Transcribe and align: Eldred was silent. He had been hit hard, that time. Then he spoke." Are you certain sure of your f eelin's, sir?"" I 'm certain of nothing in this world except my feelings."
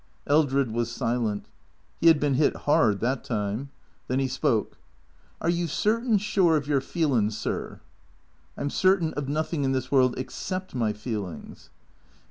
Eldred 0.25 0.71
was 0.71 0.89
silent. 0.91 1.45
He 1.99 2.07
had 2.07 2.19
been 2.19 2.33
hit 2.33 2.55
hard, 2.65 3.01
that 3.01 3.23
time. 3.23 3.69
Then 4.07 4.17
he 4.17 4.27
spoke." 4.27 4.79
Are 5.41 5.47
you 5.49 5.67
certain 5.67 6.17
sure 6.17 6.57
of 6.57 6.65
your 6.67 6.79
f 6.79 6.91
eelin's, 6.95 7.37
sir?"" 7.37 7.81
I 8.57 8.61
'm 8.61 8.71
certain 8.71 9.13
of 9.13 9.29
nothing 9.29 9.63
in 9.63 9.73
this 9.73 9.91
world 9.91 10.15
except 10.17 10.73
my 10.73 10.91
feelings." 10.91 11.69